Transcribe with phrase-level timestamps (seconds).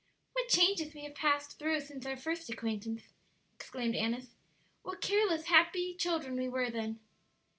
[0.33, 3.03] "What changes we have passed through since our first acquaintance!"
[3.55, 4.33] exclaimed Annis.
[4.81, 6.99] "What careless, happy children we were then!"